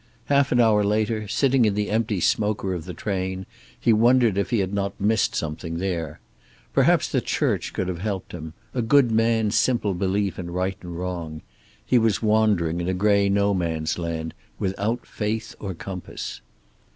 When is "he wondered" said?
3.79-4.35